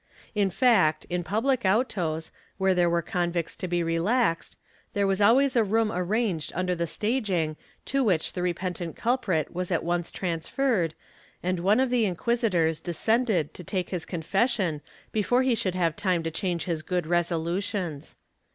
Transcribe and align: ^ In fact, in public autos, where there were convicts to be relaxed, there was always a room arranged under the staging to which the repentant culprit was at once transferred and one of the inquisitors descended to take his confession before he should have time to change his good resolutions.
^ 0.01 0.03
In 0.33 0.49
fact, 0.49 1.05
in 1.11 1.23
public 1.23 1.61
autos, 1.63 2.31
where 2.57 2.73
there 2.73 2.89
were 2.89 3.03
convicts 3.03 3.55
to 3.57 3.67
be 3.67 3.83
relaxed, 3.83 4.57
there 4.93 5.05
was 5.05 5.21
always 5.21 5.55
a 5.55 5.63
room 5.63 5.91
arranged 5.91 6.51
under 6.55 6.73
the 6.73 6.87
staging 6.87 7.55
to 7.85 8.03
which 8.03 8.33
the 8.33 8.41
repentant 8.41 8.95
culprit 8.95 9.53
was 9.53 9.69
at 9.71 9.83
once 9.83 10.09
transferred 10.09 10.95
and 11.43 11.59
one 11.59 11.79
of 11.79 11.91
the 11.91 12.05
inquisitors 12.05 12.79
descended 12.81 13.53
to 13.53 13.63
take 13.63 13.91
his 13.91 14.05
confession 14.05 14.81
before 15.11 15.43
he 15.43 15.53
should 15.53 15.75
have 15.75 15.95
time 15.95 16.23
to 16.23 16.31
change 16.31 16.63
his 16.63 16.81
good 16.81 17.05
resolutions. 17.05 18.17